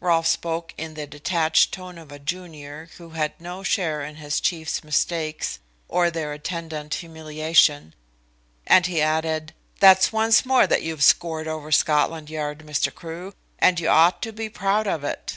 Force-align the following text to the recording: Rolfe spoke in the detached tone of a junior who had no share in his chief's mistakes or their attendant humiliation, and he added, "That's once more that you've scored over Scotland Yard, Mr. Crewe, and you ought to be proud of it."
Rolfe 0.00 0.26
spoke 0.26 0.74
in 0.76 0.94
the 0.94 1.06
detached 1.06 1.72
tone 1.72 1.98
of 1.98 2.10
a 2.10 2.18
junior 2.18 2.90
who 2.98 3.10
had 3.10 3.40
no 3.40 3.62
share 3.62 4.02
in 4.02 4.16
his 4.16 4.40
chief's 4.40 4.82
mistakes 4.82 5.60
or 5.86 6.10
their 6.10 6.32
attendant 6.32 6.94
humiliation, 6.94 7.94
and 8.66 8.86
he 8.86 9.00
added, 9.00 9.54
"That's 9.78 10.12
once 10.12 10.44
more 10.44 10.66
that 10.66 10.82
you've 10.82 11.04
scored 11.04 11.46
over 11.46 11.70
Scotland 11.70 12.28
Yard, 12.28 12.58
Mr. 12.66 12.92
Crewe, 12.92 13.34
and 13.60 13.78
you 13.78 13.88
ought 13.88 14.20
to 14.22 14.32
be 14.32 14.48
proud 14.48 14.88
of 14.88 15.04
it." 15.04 15.36